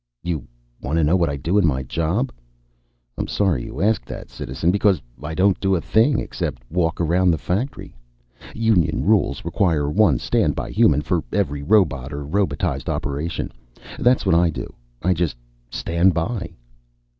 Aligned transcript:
_)"You 0.27 0.47
want 0.81 0.97
to 0.97 1.03
know 1.03 1.15
what 1.15 1.29
I 1.29 1.35
do 1.37 1.59
in 1.59 1.67
my 1.67 1.83
job? 1.83 2.31
I'm 3.19 3.27
sorry 3.27 3.65
you 3.65 3.79
asked 3.81 4.07
that, 4.07 4.31
Citizen, 4.31 4.71
because 4.71 4.99
I 5.21 5.35
don't 5.35 5.59
do 5.59 5.75
a 5.75 5.79
thing 5.79 6.17
except 6.19 6.63
walk 6.71 6.99
around 6.99 7.29
the 7.29 7.37
factory. 7.37 7.95
Union 8.55 9.05
rules 9.05 9.45
require 9.45 9.91
one 9.91 10.17
stand 10.17 10.55
by 10.55 10.71
human 10.71 11.03
for 11.03 11.23
every 11.31 11.61
robot 11.61 12.11
or 12.11 12.25
robotized 12.25 12.89
operation. 12.89 13.51
That's 13.99 14.25
what 14.25 14.33
I 14.33 14.49
do. 14.49 14.73
I 15.03 15.13
just 15.13 15.37
stand 15.69 16.15
by." 16.15 16.55